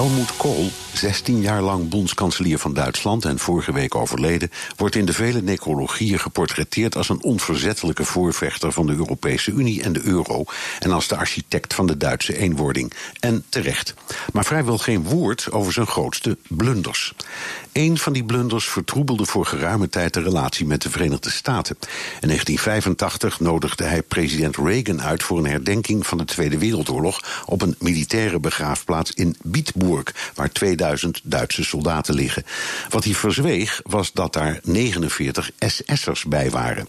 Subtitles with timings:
[0.00, 5.12] Helmoet Kool, 16 jaar lang bondskanselier van Duitsland en vorige week overleden, wordt in de
[5.12, 10.44] vele necrologieën geportretteerd als een onverzettelijke voorvechter van de Europese Unie en de euro
[10.78, 12.92] en als de architect van de Duitse eenwording.
[13.20, 13.94] En terecht.
[14.32, 17.14] Maar vrijwel geen woord over zijn grootste blunders.
[17.72, 21.76] Een van die blunders vertroebelde voor geruime tijd de relatie met de Verenigde Staten.
[22.20, 27.62] In 1985 nodigde hij president Reagan uit voor een herdenking van de Tweede Wereldoorlog op
[27.62, 30.88] een militaire begraafplaats in Bietburg, waar 2000
[31.22, 32.44] Duitse soldaten liggen.
[32.88, 36.88] Wat hij verzweeg was dat daar 49 SS'ers bij waren.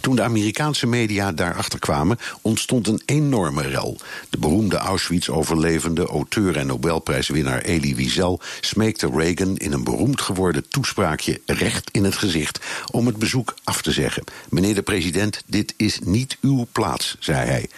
[0.00, 3.98] Toen de Amerikaanse media daarachter kwamen, ontstond een enorme rel.
[4.30, 11.40] De beroemde Auschwitz-overlevende auteur en Nobelprijswinnaar Elie Wiesel smeekte Reagan in een beroemd geworden toespraakje
[11.46, 14.24] recht in het gezicht om het bezoek af te zeggen.
[14.48, 17.68] Meneer de president, dit is niet uw plaats, zei hij.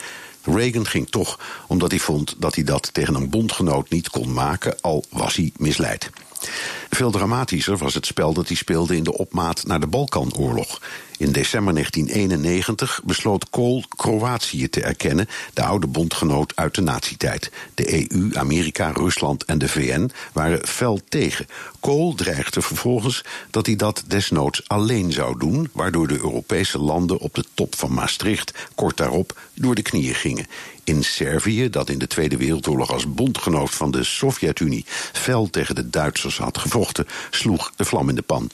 [0.44, 4.80] Reagan ging toch, omdat hij vond dat hij dat tegen een bondgenoot niet kon maken,
[4.80, 6.10] al was hij misleid.
[6.94, 10.80] Veel dramatischer was het spel dat hij speelde in de opmaat naar de Balkanoorlog.
[11.22, 17.50] In december 1991 besloot Kool Kroatië te erkennen, de oude bondgenoot uit de nazietijd.
[17.74, 21.46] De EU, Amerika, Rusland en de VN waren fel tegen.
[21.80, 27.34] Kool dreigde vervolgens dat hij dat desnoods alleen zou doen, waardoor de Europese landen op
[27.34, 30.46] de top van Maastricht kort daarop door de knieën gingen.
[30.84, 35.90] In Servië, dat in de Tweede Wereldoorlog als bondgenoot van de Sovjet-Unie fel tegen de
[35.90, 36.81] Duitsers had gevochten,
[37.30, 38.50] sloeg de vlam in de pan.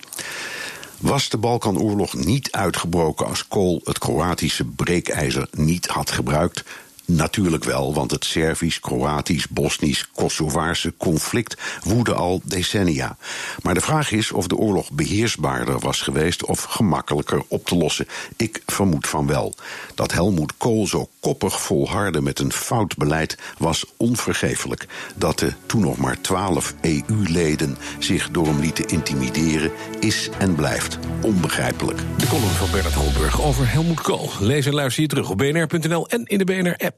[0.98, 6.64] Was de Balkanoorlog niet uitgebroken als Kool het Kroatische breekijzer niet had gebruikt?
[7.12, 13.16] Natuurlijk wel, want het Servisch, Kroatisch, Bosnisch, Kosovaarse conflict woedde al decennia.
[13.62, 18.08] Maar de vraag is of de oorlog beheersbaarder was geweest of gemakkelijker op te lossen.
[18.36, 19.54] Ik vermoed van wel.
[19.94, 24.86] Dat Helmoet Kool zo koppig volhardde met een fout beleid was onvergeeflijk.
[25.14, 30.98] Dat de toen nog maar twaalf EU-leden zich door hem lieten intimideren is en blijft
[31.22, 31.98] onbegrijpelijk.
[32.16, 34.30] De column van Bernard Holberg over Helmoet Kool.
[34.40, 36.97] Lees en luister je terug op bnr.nl en in de BNR-app.